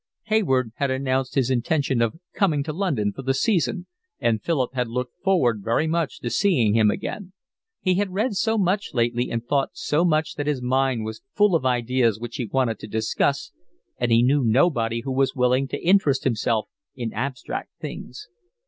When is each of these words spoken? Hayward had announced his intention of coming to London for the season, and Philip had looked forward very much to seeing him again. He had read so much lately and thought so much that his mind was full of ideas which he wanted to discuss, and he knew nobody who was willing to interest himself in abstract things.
Hayward 0.23 0.71
had 0.77 0.89
announced 0.89 1.35
his 1.35 1.51
intention 1.51 2.01
of 2.01 2.15
coming 2.33 2.63
to 2.63 2.73
London 2.73 3.13
for 3.15 3.21
the 3.21 3.35
season, 3.35 3.85
and 4.19 4.41
Philip 4.41 4.73
had 4.73 4.87
looked 4.87 5.13
forward 5.23 5.63
very 5.63 5.85
much 5.85 6.21
to 6.21 6.31
seeing 6.31 6.73
him 6.73 6.89
again. 6.89 7.33
He 7.81 7.93
had 7.99 8.09
read 8.11 8.33
so 8.33 8.57
much 8.57 8.95
lately 8.95 9.29
and 9.29 9.45
thought 9.45 9.69
so 9.73 10.03
much 10.03 10.33
that 10.37 10.47
his 10.47 10.59
mind 10.59 11.05
was 11.05 11.21
full 11.35 11.53
of 11.53 11.67
ideas 11.67 12.19
which 12.19 12.37
he 12.37 12.45
wanted 12.47 12.79
to 12.79 12.87
discuss, 12.87 13.51
and 13.99 14.11
he 14.11 14.23
knew 14.23 14.43
nobody 14.43 15.01
who 15.01 15.11
was 15.11 15.35
willing 15.35 15.67
to 15.67 15.79
interest 15.79 16.23
himself 16.23 16.67
in 16.95 17.13
abstract 17.13 17.69
things. 17.79 18.27